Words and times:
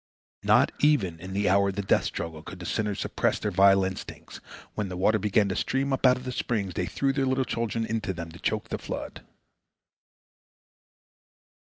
Not 0.41 0.71
even 0.79 1.19
in 1.19 1.33
the 1.33 1.47
hour 1.47 1.69
of 1.69 1.75
the 1.75 1.83
death 1.83 2.05
struggle 2.05 2.41
could 2.41 2.57
the 2.59 2.65
sinners 2.65 3.01
suppress 3.01 3.37
their 3.37 3.51
vile 3.51 3.83
instincts. 3.83 4.37
When 4.73 4.89
the 4.89 4.97
water 4.97 5.19
began 5.19 5.47
to 5.49 5.55
stream 5.55 5.93
up 5.93 6.07
out 6.07 6.17
of 6.17 6.23
the 6.23 6.31
springs, 6.31 6.73
they 6.73 6.87
threw 6.87 7.13
their 7.13 7.27
little 7.27 7.45
children 7.45 7.85
into 7.85 8.11
them, 8.11 8.31
to 8.31 8.39
choke 8.39 8.69
the 8.69 8.79
flood. 8.79 9.23